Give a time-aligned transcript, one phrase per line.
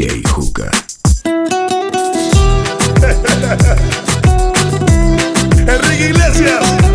[0.00, 0.70] DJ Juca.
[5.68, 6.89] Enrique Iglesias.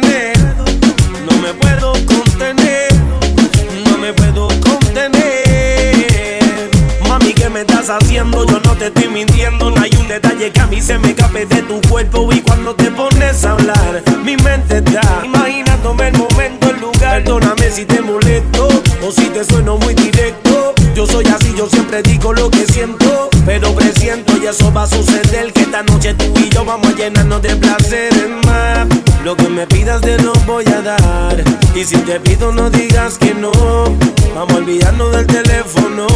[0.00, 2.88] no me puedo contener,
[3.84, 5.18] no me puedo contener.
[7.08, 8.46] Mami, ¿qué me estás haciendo?
[8.46, 11.46] Yo no te estoy mintiendo, no hay un detalle que a mí se me escape
[11.46, 16.70] de tu cuerpo y cuando te pones a hablar, mi mente está imaginándome el momento,
[16.70, 17.24] el lugar.
[17.24, 18.68] Perdóname si te molesto
[19.04, 20.74] o si te sueno muy directo.
[20.94, 24.86] Yo soy así, yo siempre digo lo que siento, pero presiento y eso va a
[24.86, 28.17] suceder que esta noche tú y yo vamos a llenarnos de placer.
[29.28, 31.44] Lo que me pidas te lo voy a dar.
[31.74, 33.52] Y si te pido, no digas que no.
[34.34, 36.06] Vamos a olvidarnos del teléfono.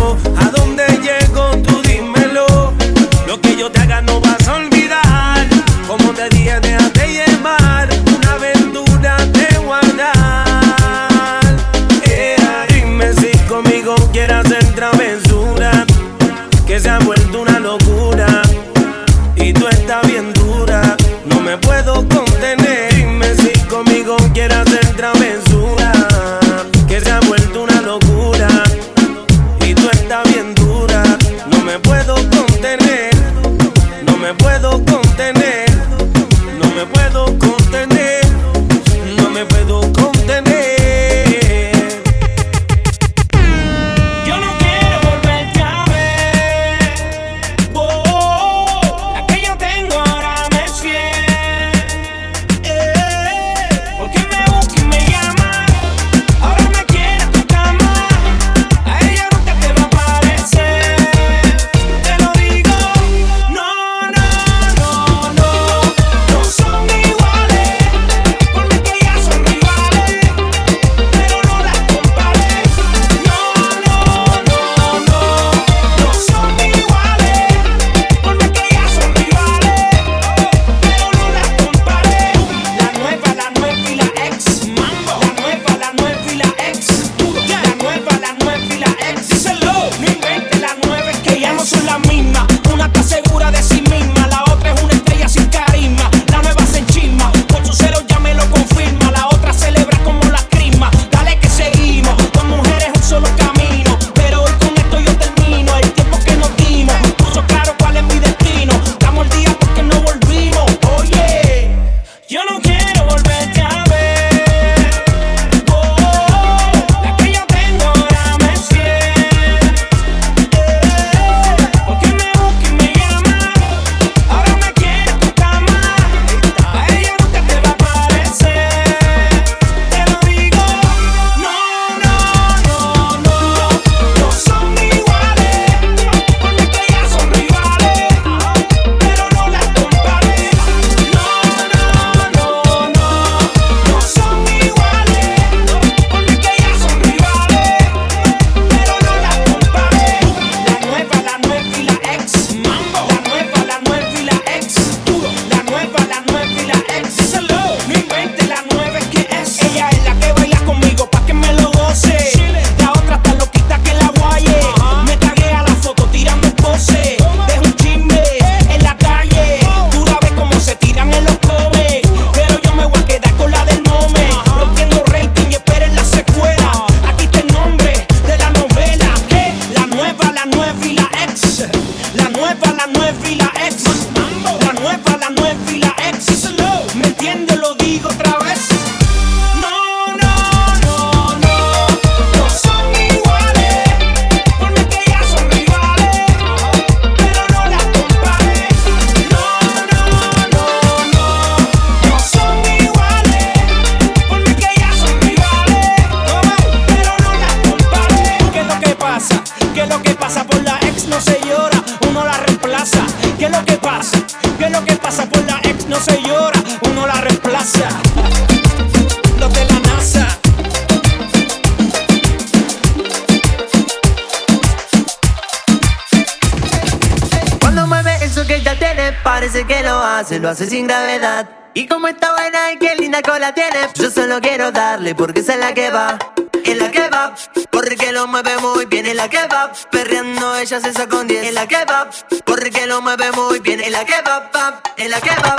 [235.17, 236.19] Porque esa es la que va.
[236.65, 237.35] En la que va,
[237.71, 241.49] porque lo mueve muy bien en la que va, perreando ella se saca con 10
[241.49, 242.11] en la que va,
[242.45, 245.57] porque lo mueve muy bien en la que va, en la que va,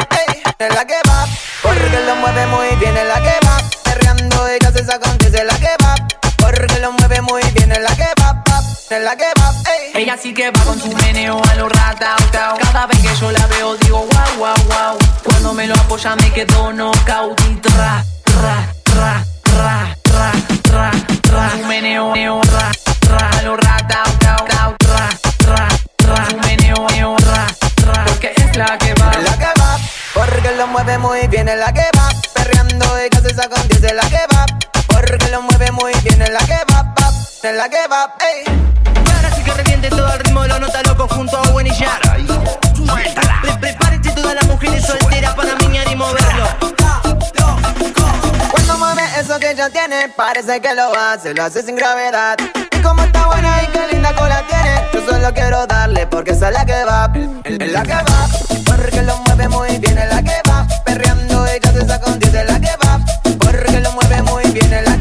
[0.59, 1.27] en la que va,
[1.63, 5.33] porque lo mueve muy bien en la que va, perreando ella se saca con 10
[5.33, 5.95] en la que va,
[6.37, 8.43] porque lo mueve muy bien en la que va,
[8.91, 9.53] en la que va,
[9.95, 13.45] ella sí que va con su meneo a lo rata, cada vez que yo la
[13.47, 17.02] veo digo wow, wow, wow, cuando me lo apoya me quedo knockout
[49.23, 52.37] eso que ya tiene, parece que lo hace, lo hace sin gravedad.
[52.71, 56.49] Y como está buena y qué linda cola tiene, yo solo quiero darle porque esa
[56.49, 57.09] es la que va,
[57.45, 58.27] es la que va.
[58.65, 60.67] Porque lo mueve muy bien, es la que va.
[60.83, 62.99] Perreando ella se saca un 10, es la que va.
[63.39, 64.92] Porque lo mueve muy bien, es la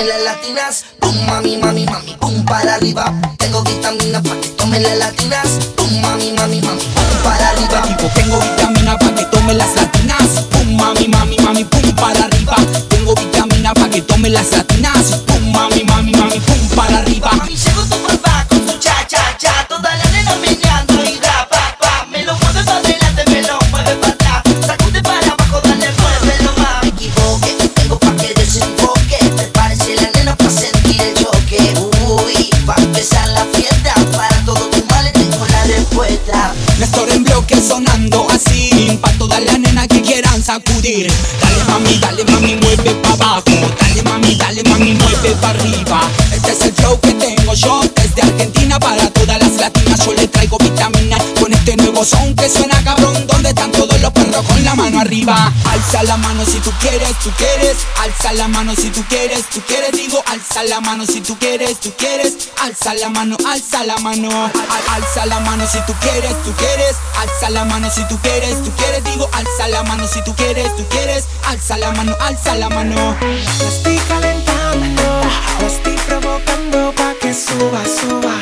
[0.00, 0.84] pa' que tome las latinas.
[0.98, 3.12] Pum, mami, mami, mami, pum, para arriba.
[3.38, 5.46] Tengo vitamina pa' que tome las latinas.
[5.76, 7.82] Pum, mami, mami, mami, pum, para arriba.
[8.14, 10.46] tengo vitamina pa' que tome las latinas.
[10.50, 12.56] Pum, mami, mami, mami, pum, para arriba.
[12.88, 15.22] Tengo vitamina pa' que tome las latinas.
[15.26, 17.30] Pum, mami, mami, mami, pum, para arriba.
[40.50, 43.42] Dale mami, dale mami, mueve pa' abajo.
[43.78, 46.00] Dale mami, dale mami, mueve pa' arriba.
[46.32, 50.04] Este es el flow que tengo yo desde Argentina para todas las latinas.
[50.04, 50.99] Yo le traigo vitamina
[52.04, 53.26] son que suena cabrón.
[53.26, 55.52] Donde están todos los perros con la mano arriba?
[55.70, 57.76] Alza la mano si tú quieres, tú quieres.
[58.02, 59.92] Alza la mano si tú quieres, tú quieres.
[59.92, 62.48] Digo, alza la mano si tú quieres, tú quieres.
[62.60, 64.30] Alza la mano, alza la mano.
[64.30, 66.96] Al- alza la mano si tú quieres, tú quieres.
[67.16, 69.04] Alza la mano si tú quieres, tú quieres.
[69.04, 71.24] Digo, alza la mano si tú quieres, tú quieres.
[71.46, 73.16] Alza la mano, alza la mano.
[73.20, 75.02] La estoy calentando,
[75.60, 78.34] la estoy provocando pa' que suba, suba,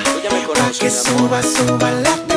[0.55, 2.28] pa' que suba, suba la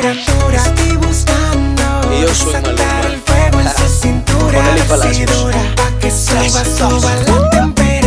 [0.00, 0.56] temperatura.
[0.56, 1.82] Estoy buscando
[2.14, 3.00] Y yo soy Maluma.
[3.06, 7.99] el fuego en su cintura, Con decidora, pa' que suba, suba la temperatura.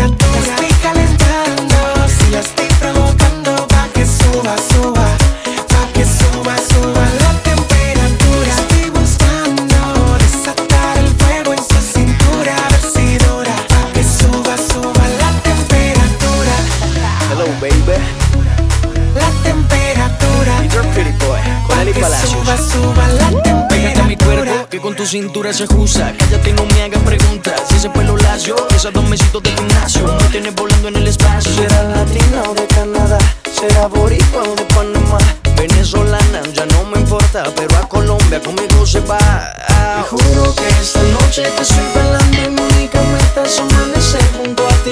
[22.43, 23.67] Suba, suba la temperatura.
[23.69, 26.13] Pégate a mi cuerpo, que con tu cintura se ajusta.
[26.17, 27.61] Cállate, no me hagas preguntas.
[27.69, 30.05] Si ese pelo lacio, esos dos mesitos de gimnasio.
[30.21, 31.53] Me tienes volando en el espacio.
[31.53, 33.17] Será latina o de Canadá.
[33.63, 35.17] Será boricua o de Panamá.
[35.55, 37.45] Venezolana, ya no me importa.
[37.55, 39.17] Pero a Colombia conmigo se va.
[39.17, 44.67] Te juro que esta noche te estoy bailando y mi única meta es amanecer junto
[44.67, 44.91] a ti.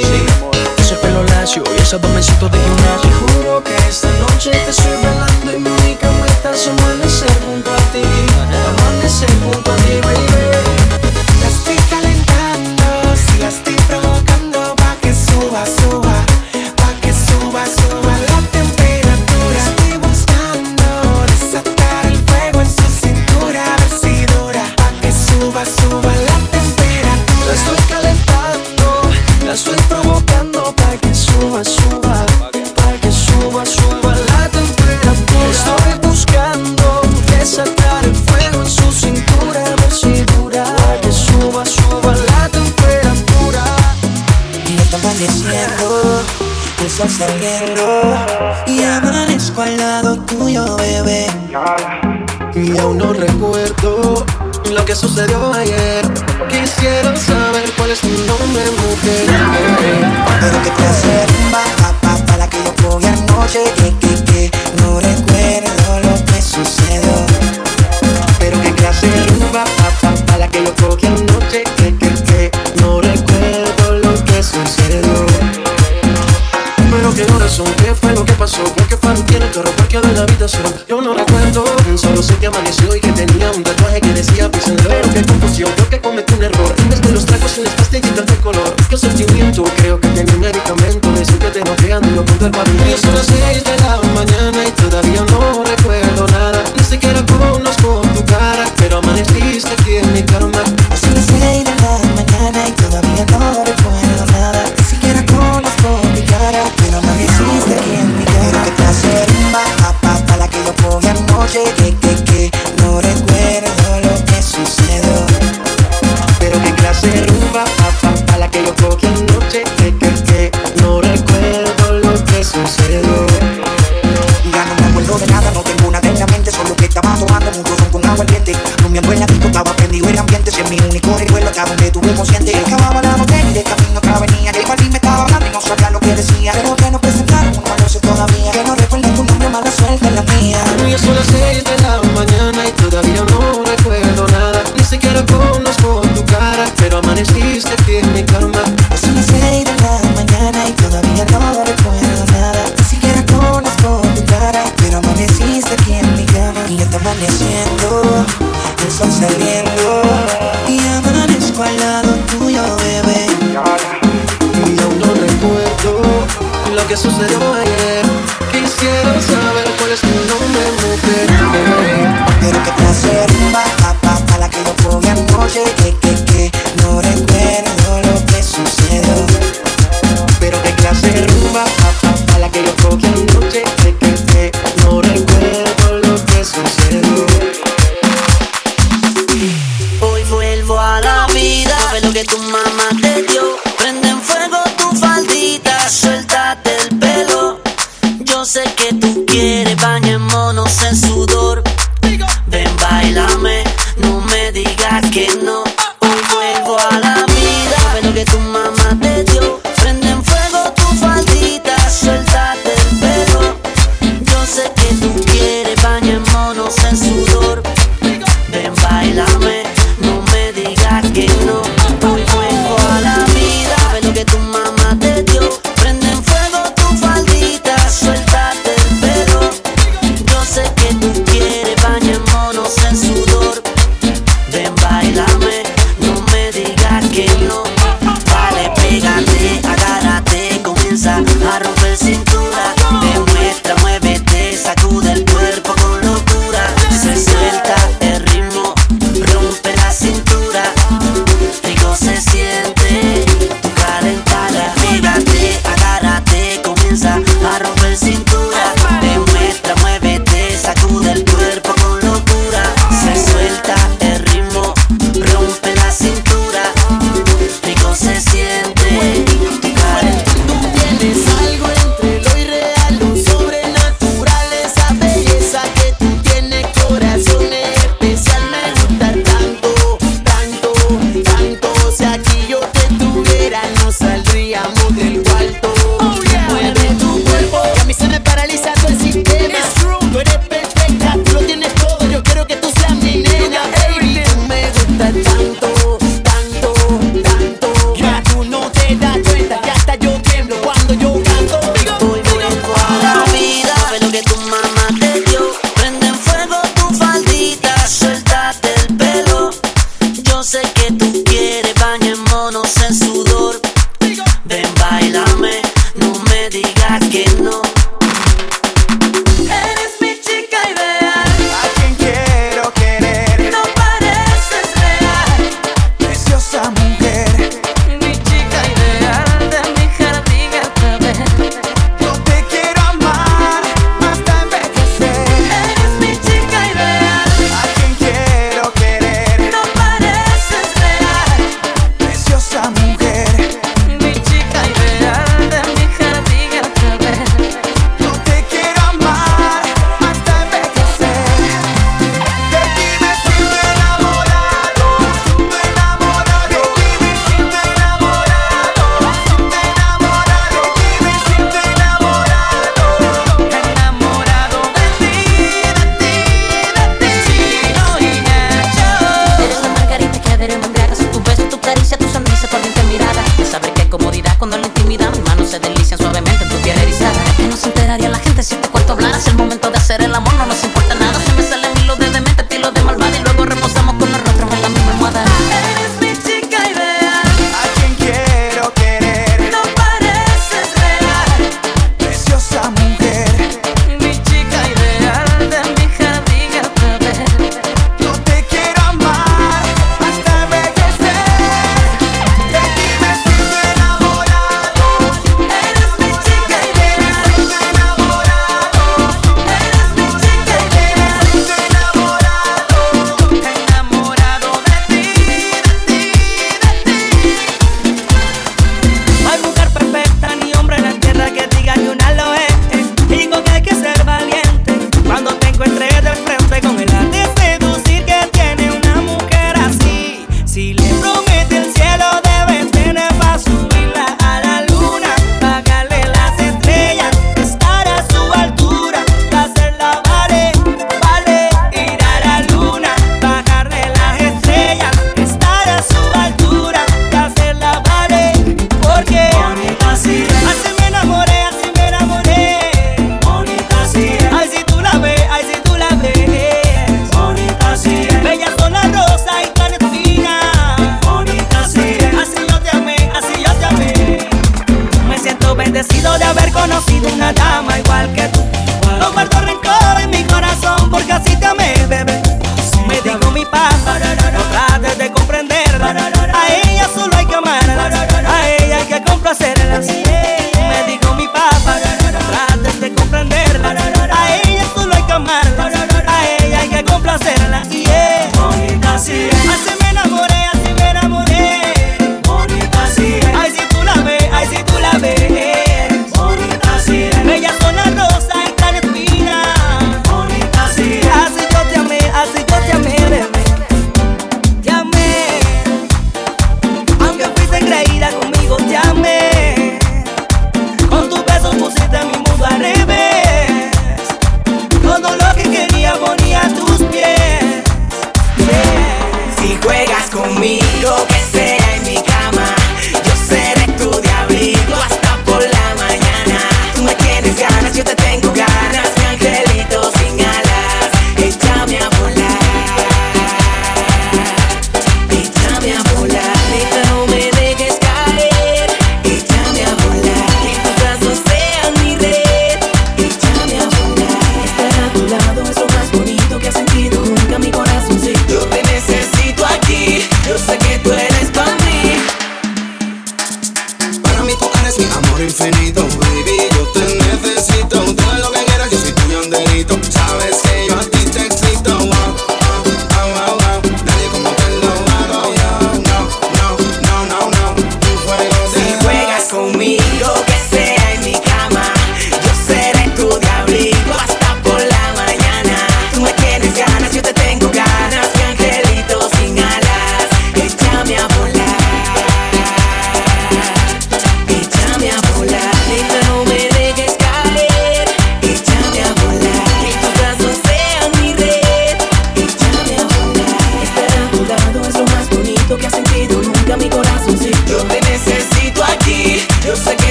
[0.77, 3.09] Ese pelo lacio y esos dos mesitos de gimnasio.
[3.09, 7.69] Te juro que esta noche te estoy bailando y mi única meta es amanecer junto
[7.73, 8.03] a ti.
[8.69, 10.80] Amanecer junto a ti, baby.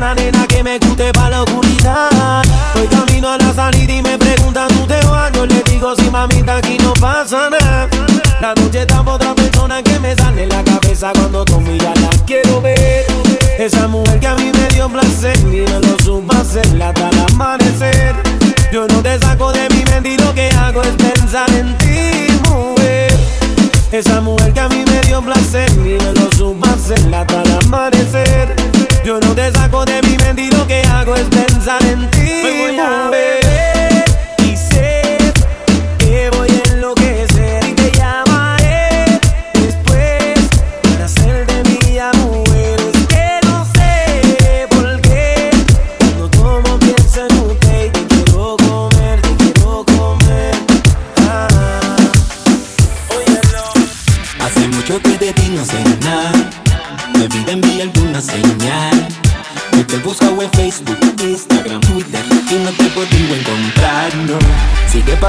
[0.00, 2.42] llevarme a la nena que me guste para la oscuridad.
[2.74, 5.30] Voy camino a la salida y me preguntan, ¿tú te vas?
[5.32, 7.88] Yo le digo, sí, mamita, aquí no pasa nada.
[8.40, 11.94] La noche está por otra persona que me sale en la cabeza cuando tomo ya
[11.94, 13.04] la quiero ver.
[13.58, 18.14] Esa mujer que a mí me dio placer y no lo supo hacer hasta amanecer.
[18.72, 22.26] Yo no te saco de mi mente y lo que hago es pensar en ti,
[22.48, 23.12] mujer.
[23.92, 27.66] Esa mujer que a mí me dio placer y no lo supo hacer hasta el
[27.66, 28.79] amanecer.
[29.04, 33.49] Yo no te saco de mi mente que hago es pensar en ti, mujer.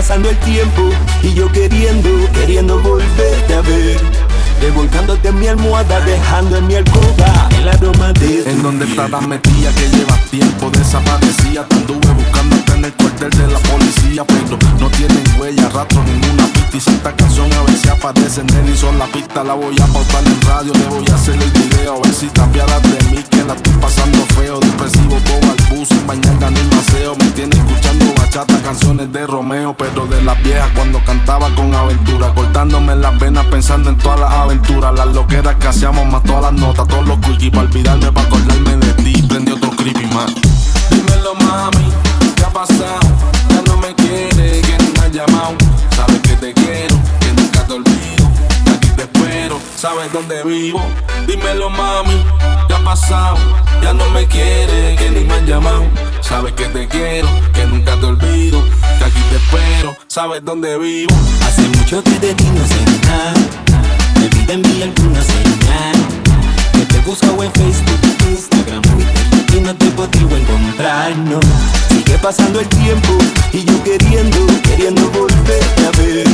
[0.02, 0.90] Pasando el tiempo
[1.22, 4.02] y yo queriendo, queriendo volverte a ver.
[4.60, 9.72] Revolcándote en mi almohada, dejando en mi alcoba el aroma de En donde estarás metida
[9.76, 12.41] que llevas tiempo desaparecida anduve buscándote
[12.82, 16.90] en el cuartel de la policía Pero no tienen huella, rastro, ninguna pista Y si
[16.92, 20.42] esta canción a ver si aparece en son la pista La voy a pautar en
[20.42, 23.54] radio, le voy a hacer el video A ver si cambiaras de mí que la
[23.54, 24.60] estoy pasando feo.
[24.60, 27.16] Depresivo, todo al bus, mañana ni maseo.
[27.18, 32.34] Me tiene escuchando bachata, canciones de Romeo Pero de las viejas cuando cantaba con aventura.
[32.34, 34.94] Cortándome las venas pensando en todas las aventuras.
[34.94, 38.78] Las loqueras que hacíamos más todas las notas Todos los quickies para olvidarme, para acordarme
[38.78, 39.22] de ti.
[39.28, 40.32] Prendí otro creepy más
[40.90, 42.11] Dímelo mami, ¿qué ha
[42.62, 45.56] Ya no me quiere, que no me has llamado
[45.96, 48.32] Sabes que te quiero, que nunca te olvido
[48.64, 50.80] que Aquí te espero, sabes dónde vivo
[51.26, 52.24] Dímelo mami,
[52.68, 53.38] ¿qué ha pasado?
[53.82, 55.86] Ya no me quiere, que ni me has llamado
[56.22, 58.64] Sabes que te quiero, que nunca te olvido
[59.00, 63.34] Que aquí te espero, sabes dónde vivo Hace mucho que de ti no sé nada.
[64.20, 65.96] Me vida envía alguna señal.
[66.74, 68.84] Que te busco en Facebook, Instagram,
[69.52, 71.40] y no te puedo encontrar, no.
[72.20, 73.18] Pasando el tiempo
[73.52, 76.28] y yo queriendo, queriendo volverte a ver.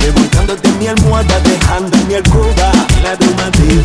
[0.00, 3.82] Revolcándote mi almohada, dejando en mi alcoba el aroma de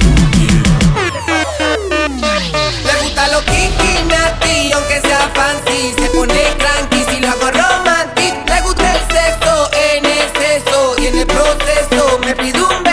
[2.84, 5.94] Le gusta lo kiki, nati, aunque sea fancy.
[5.98, 8.34] Se pone cranky si lo hago romantic.
[8.46, 12.87] Le gusta el sexo en exceso Y en el proceso me pide un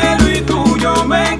[0.00, 1.39] cielo y tú yo me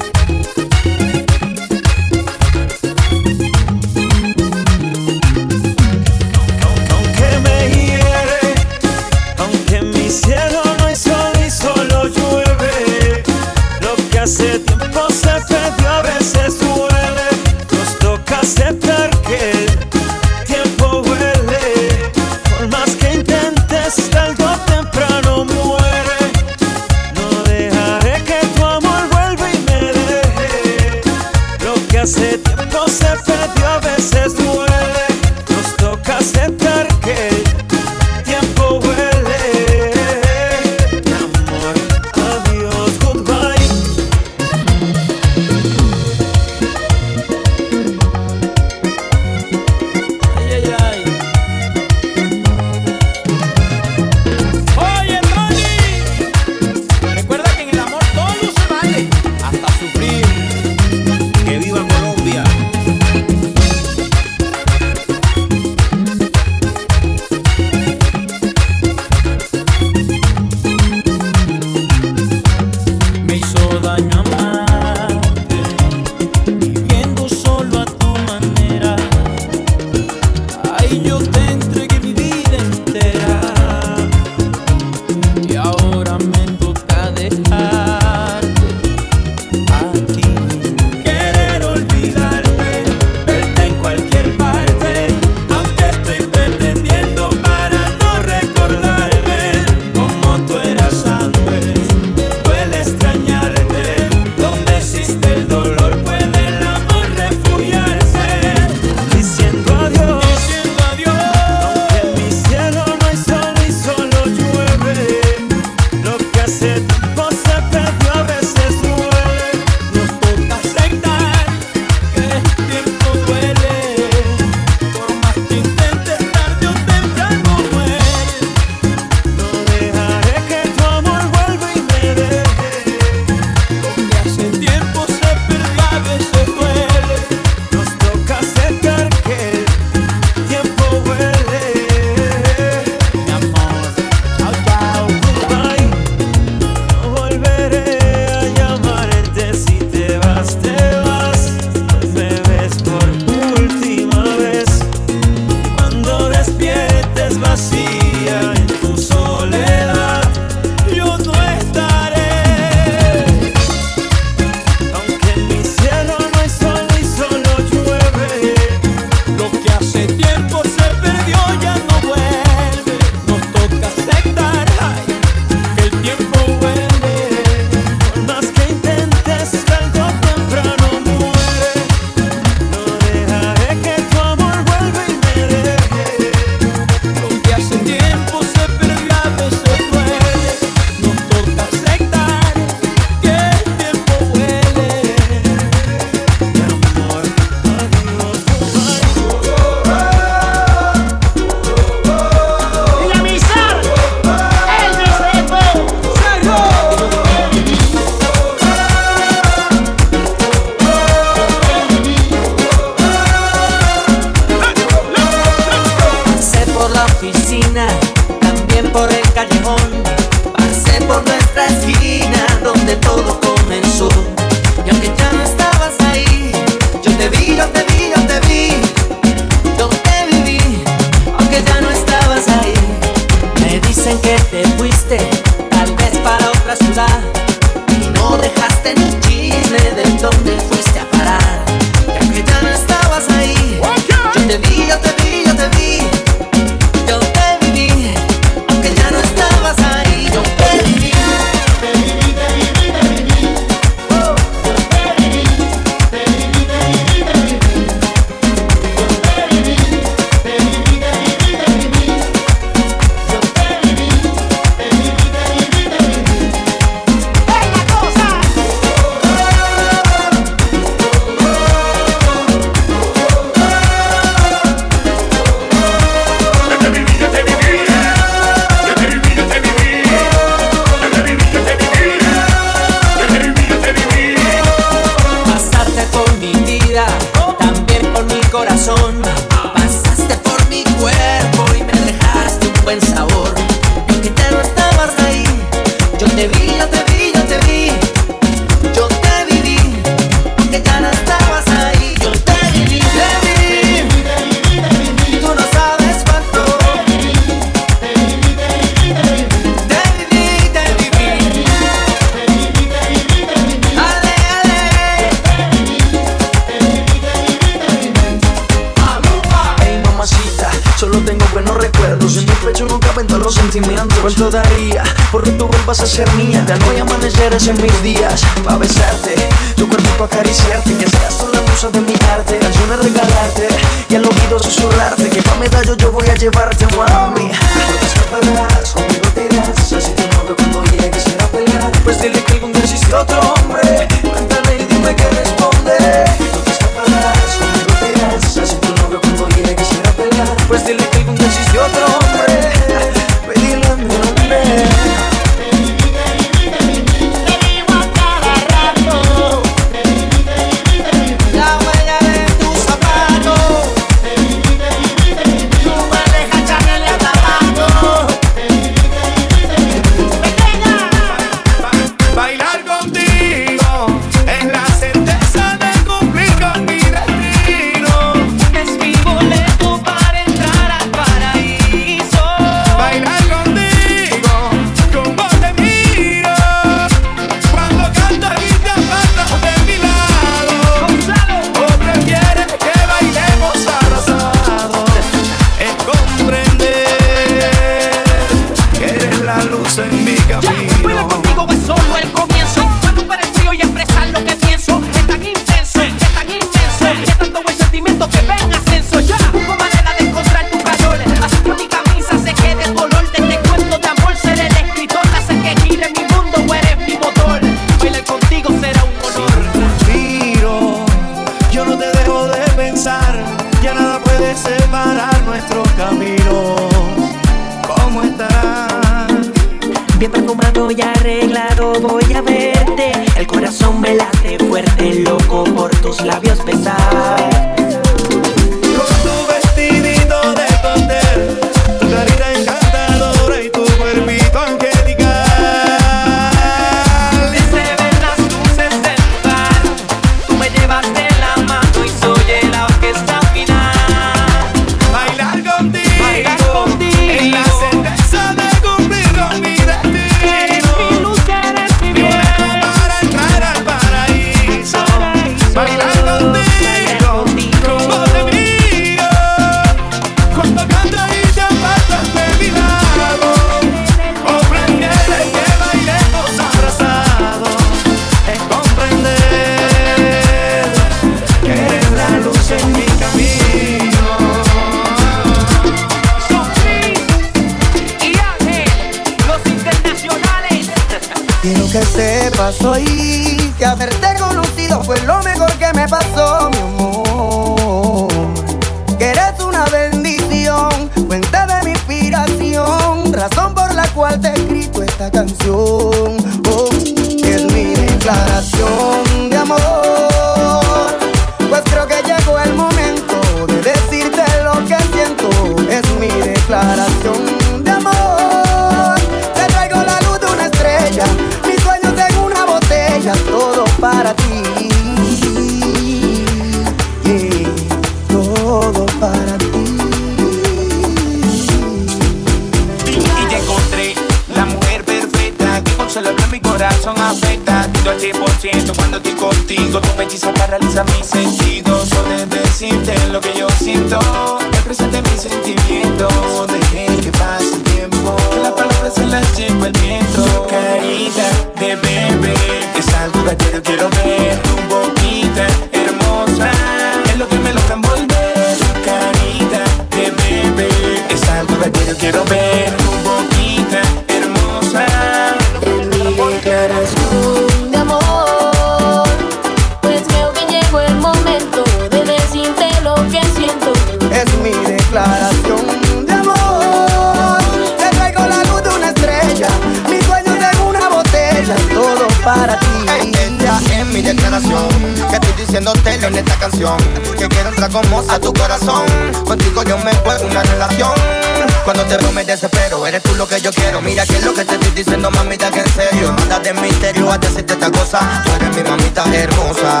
[599.42, 600.00] hermosa.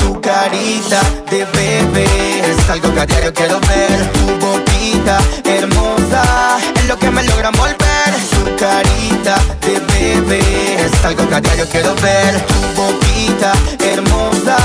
[0.00, 1.00] Su carita
[1.30, 2.06] de bebé
[2.50, 4.12] es algo que a diario quiero ver.
[4.12, 8.10] Tu boquita hermosa es lo que me logra volver.
[8.30, 12.40] Su carita de bebé es algo que a diario quiero ver.
[12.46, 13.52] Tu boquita
[13.84, 14.56] hermosa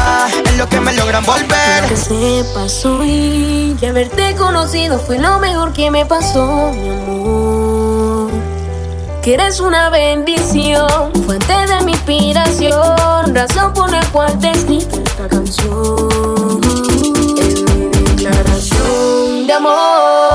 [0.46, 1.86] es lo que me logra volver.
[1.90, 8.53] Que sepas soy que haberte conocido fue lo mejor que me pasó, mi amor
[9.24, 16.60] que eres una bendición, fuente de mi inspiración, razón por la cual te esta canción.
[17.40, 20.33] Es mi declaración de amor.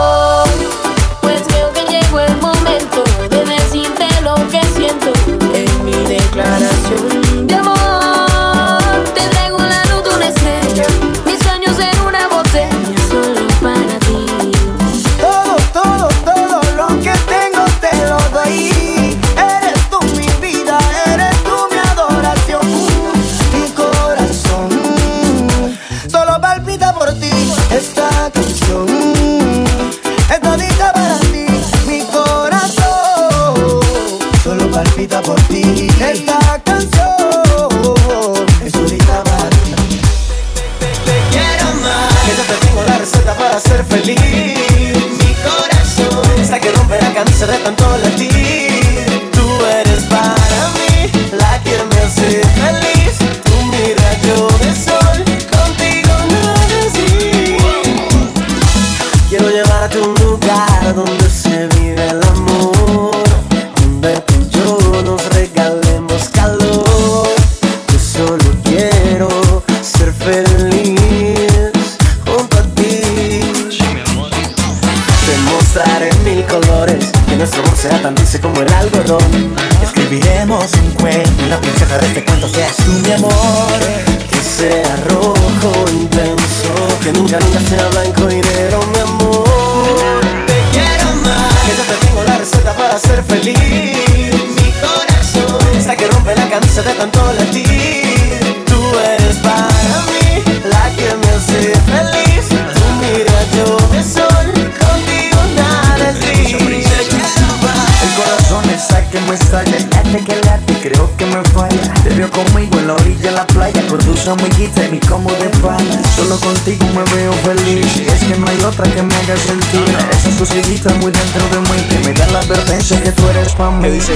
[118.79, 119.97] otra que me haga sentir.
[120.13, 123.71] Esa suciedad muy dentro de mí que me da la advertencia que tú eres pa'
[123.71, 123.83] mí.
[123.83, 124.13] Me dice,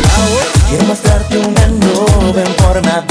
[0.68, 3.04] quiero mostrarte un mundo en forma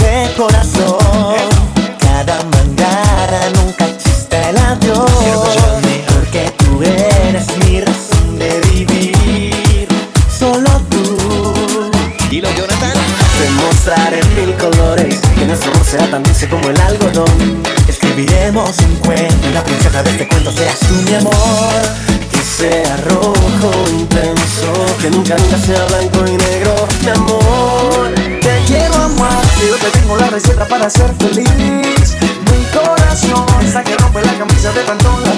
[25.61, 28.13] sea blanco y negro, mi amor.
[28.41, 32.17] Te quiero amar, yo te tengo la receta para ser feliz.
[32.49, 35.30] Mi corazón, esa que rompe la camisa de pantola.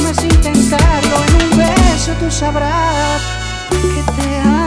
[0.00, 3.22] duermes intentarlo en un beso tú sabrás
[3.70, 4.59] que te amo.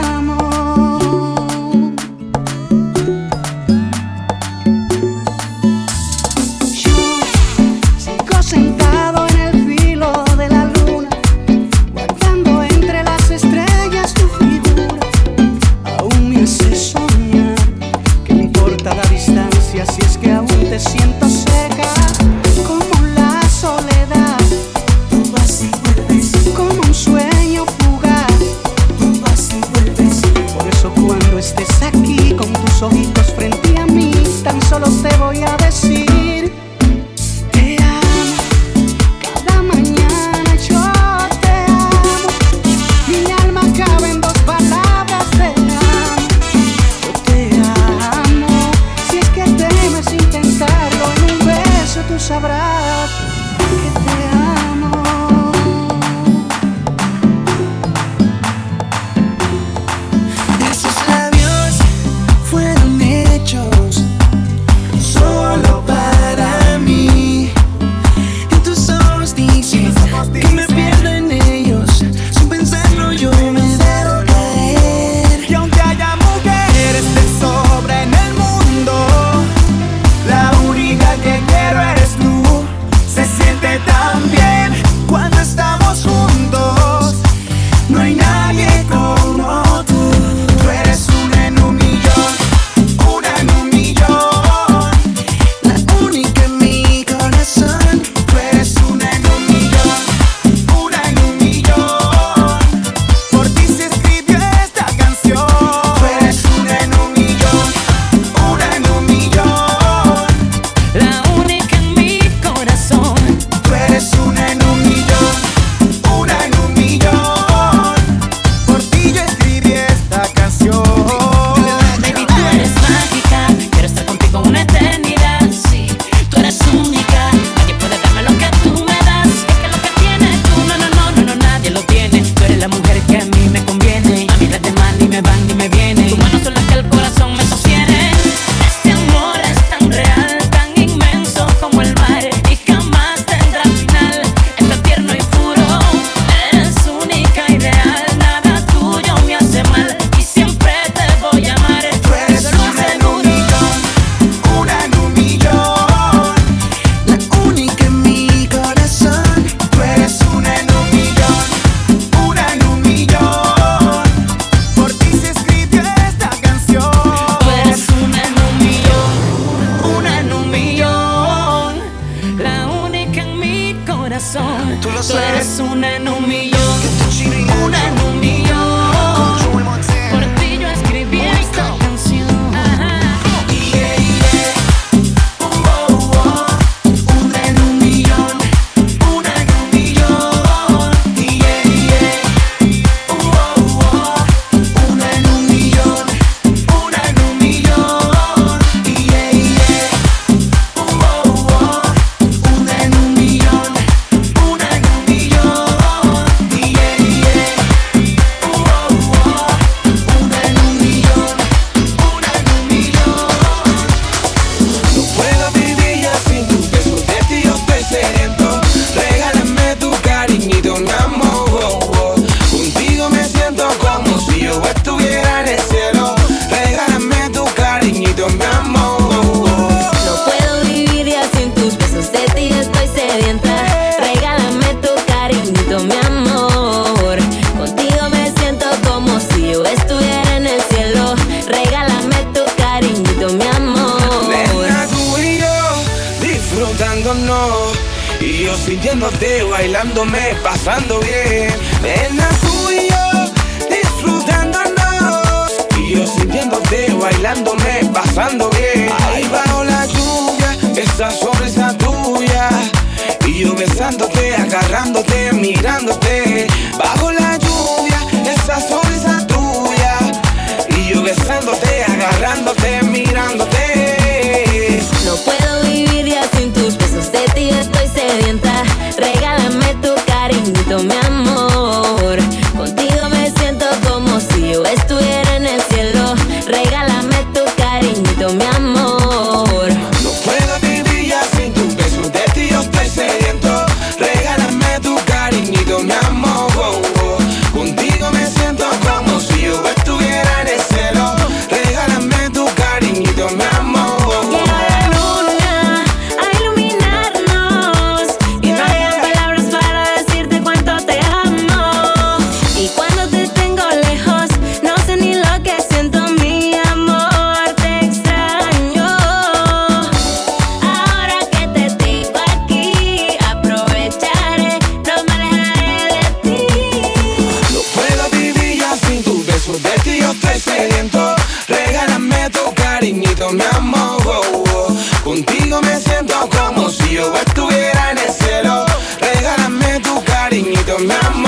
[332.94, 334.00] infinito, mi amor.
[334.06, 334.76] Oh, oh.
[335.02, 338.66] Contigo me siento como si yo estuviera en el cielo.
[339.00, 341.23] Regálame tu cariñito, mi amor.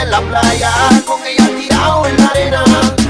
[0.00, 0.70] En la playa,
[1.06, 2.64] con ella tirado en la arena.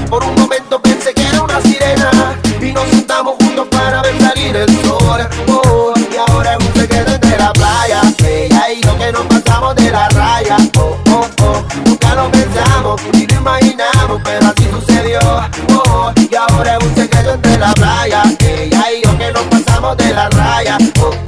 [0.09, 2.37] Por un momento pensé que era una sirena.
[2.61, 5.21] Y nos sentamos juntos para ver salir el sol.
[5.47, 8.01] Oh, y ahora es un secreto entre la playa.
[8.25, 10.57] Ella y yo que nos pasamos de la raya.
[10.77, 15.19] Oh, oh, oh, nunca lo pensamos ni lo imaginamos, pero así sucedió.
[15.69, 18.23] Oh, y ahora es un secreto entre la playa.
[18.39, 20.77] Ella y yo que nos pasamos de la raya.
[21.01, 21.20] Oh,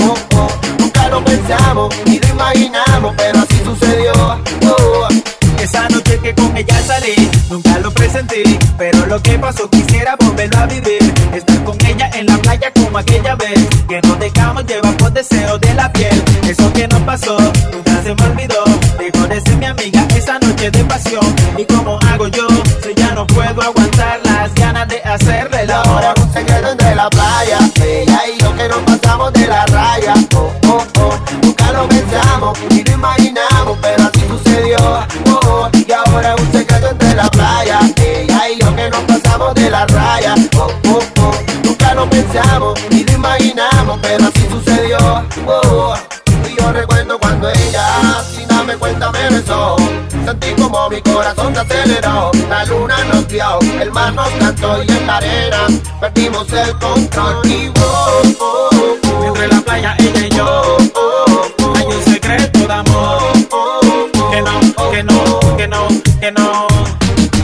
[6.53, 8.43] con ella salí, nunca lo presenté,
[8.77, 11.13] pero lo que pasó quisiera volverlo a vivir.
[11.33, 15.57] Estar con ella en la playa como aquella vez, que nos dejamos llevar por deseo
[15.57, 16.23] de la piel.
[16.47, 17.37] Eso que nos pasó,
[17.71, 18.63] nunca se me olvidó.
[18.99, 21.35] Dejó de ser mi amiga esa noche de pasión.
[21.57, 21.97] ¿Y cómo
[42.13, 44.97] pensamos ni lo imaginamos, pero así sucedió.
[45.47, 45.95] Oh, oh.
[46.47, 49.75] Y yo recuerdo cuando ella, sin darme cuenta, me besó.
[50.25, 52.31] Sentí como mi corazón se aceleró.
[52.49, 55.67] La luna nos vio, el mar nos cantó y en la arena
[55.99, 57.45] perdimos el control.
[57.45, 58.69] Y oh, oh,
[59.11, 60.77] oh, Entre la playa ella y yo,
[61.75, 63.21] hay un secreto de amor.
[64.31, 65.87] Que no, que no, que no,
[66.19, 66.67] que no.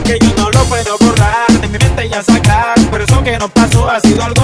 [0.06, 2.76] Que yo no lo puedo borrar de mi mente ya sacar.
[2.92, 4.39] Pero eso que nos pasó ha sido algo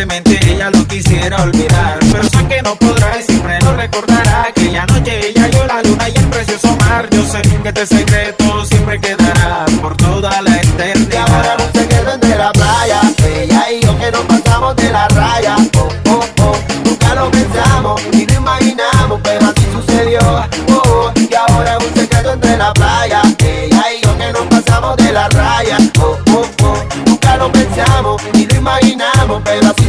[0.00, 1.98] Ella lo quisiera olvidar.
[2.12, 4.46] Pero sé que no podrá y siempre lo recordará.
[4.48, 7.08] Aquella noche ella yo la luna y el precioso mar.
[7.10, 11.28] Yo sé que este secreto siempre quedará por toda la eternidad.
[11.28, 13.00] ahora es un secreto entre la playa.
[13.26, 15.56] Ella y yo que nos pasamos de la raya.
[15.76, 16.56] Oh, oh, oh.
[16.84, 20.20] Nunca lo pensamos ni lo imaginamos, pero así sucedió.
[20.20, 21.12] Oh, oh.
[21.16, 23.22] Y ahora es un secreto entre la playa.
[23.40, 25.76] Ella y yo que nos pasamos de la raya.
[26.00, 26.84] Oh, oh, oh.
[27.04, 29.87] Nunca lo pensamos ni lo imaginamos, pero así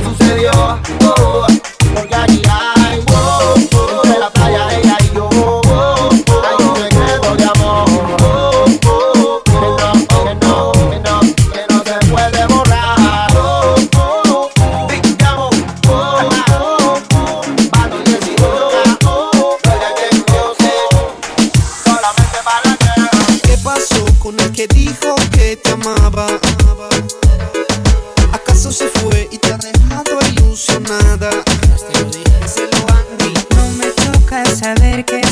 [0.60, 0.80] sucedió.
[1.02, 1.49] Oh, oh.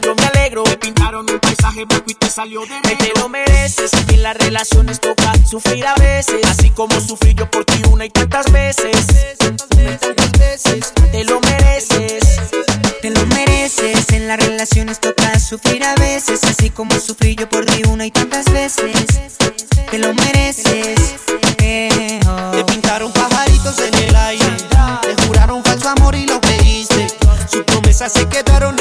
[0.00, 0.64] yo me alegro.
[0.64, 2.98] Me pintaron un paisaje blanco y te salió de negro.
[2.98, 3.90] Te lo mereces.
[4.08, 6.44] En las relaciones toca sufrir a veces.
[6.46, 9.06] Así como sufrí yo por ti una y tantas veces.
[9.38, 10.92] Tantas veces.
[11.12, 12.22] Te lo mereces.
[13.02, 14.10] Te lo mereces.
[14.12, 16.42] En las relaciones toca sufrir a veces.
[16.44, 19.04] Así como sufrí yo por ti una y tantas veces.
[19.90, 21.14] Te lo mereces.
[21.58, 22.50] Eh, oh.
[22.50, 24.56] Te pintaron pajaritos en el aire.
[25.02, 27.06] Te juraron falso amor y lo creíste.
[27.50, 28.78] Sus promesas se quedaron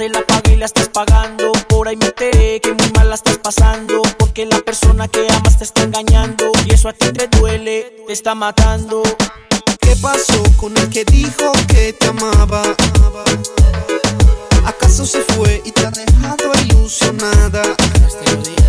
[0.00, 1.52] que la paga y la estás pagando.
[1.68, 4.00] Por ahí me enteré que muy mal la estás pasando.
[4.18, 6.50] Porque la persona que amas te está engañando.
[6.64, 9.02] Y eso a ti te duele, te está matando.
[9.78, 12.62] ¿Qué pasó con el que dijo que te amaba?
[14.64, 17.62] ¿Acaso se fue y te ha dejado ilusionada?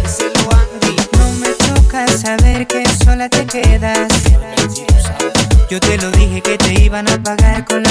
[0.04, 0.96] Díselo, Andy.
[1.18, 4.12] No me toca saber que sola te quedas.
[5.70, 7.91] Yo te lo dije que te iban a pagar con la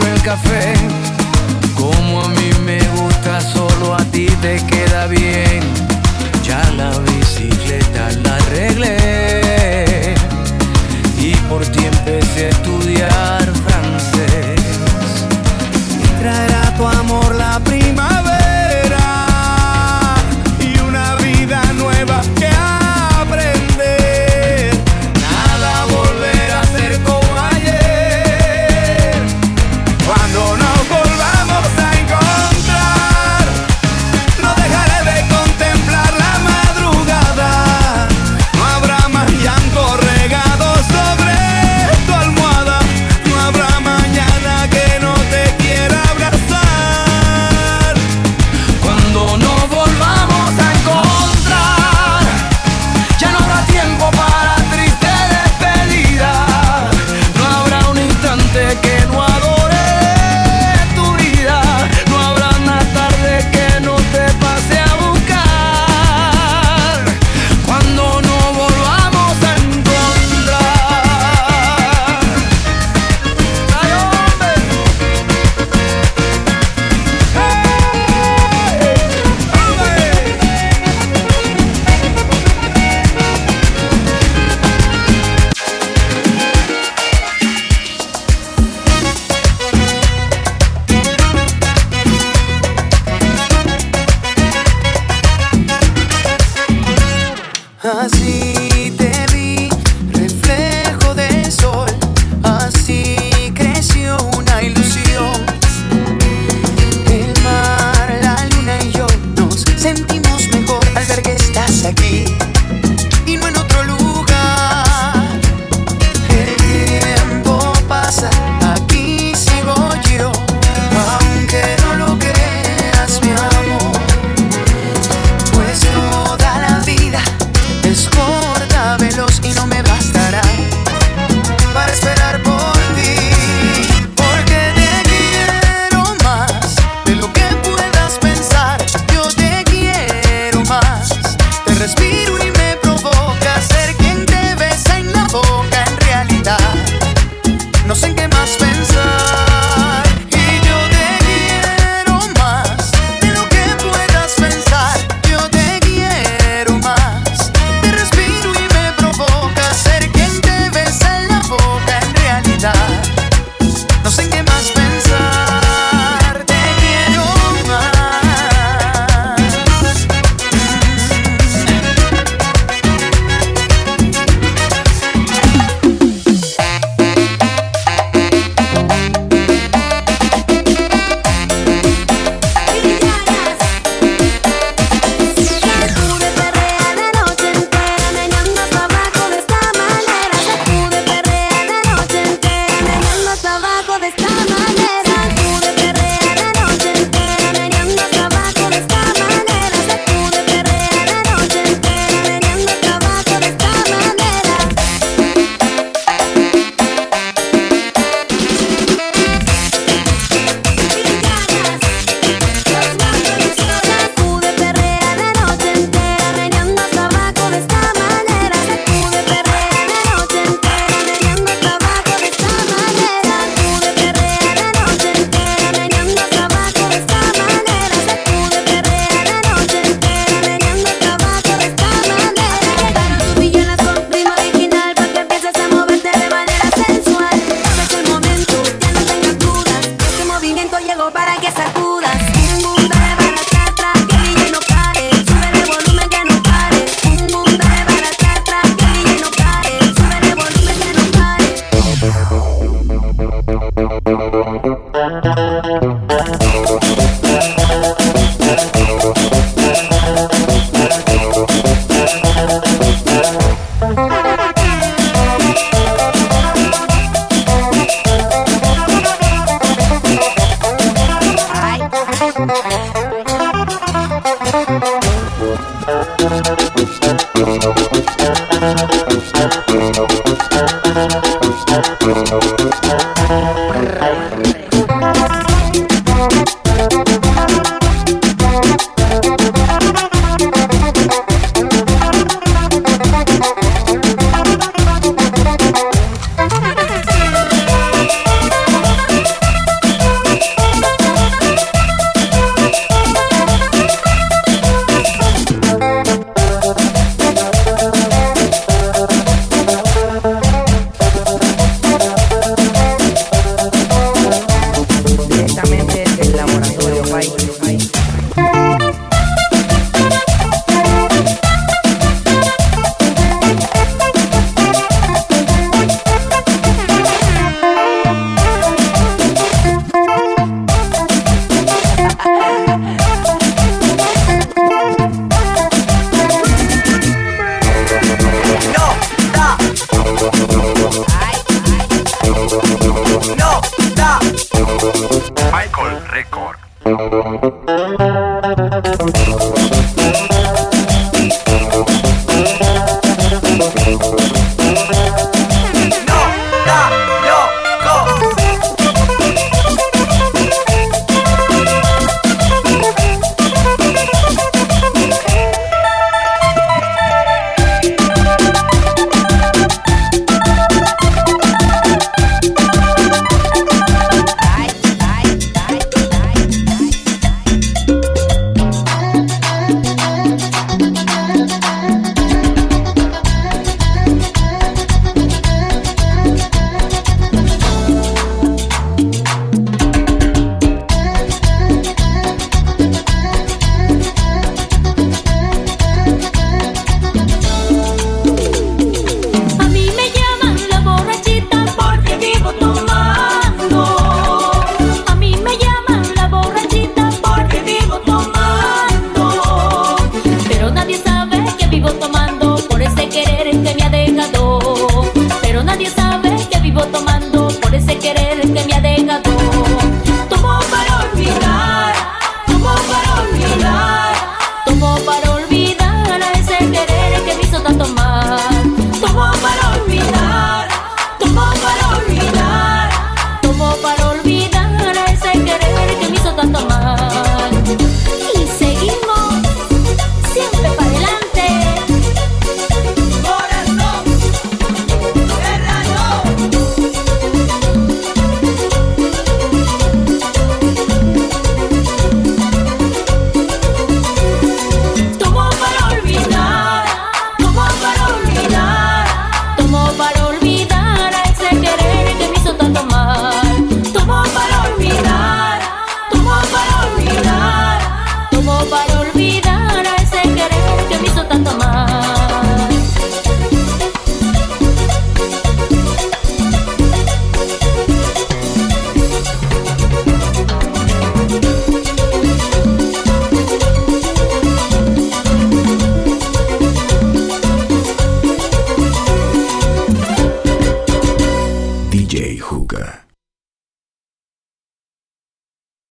[0.00, 0.72] el café.
[1.76, 5.61] Como a mí me gusta, solo a ti te queda bien.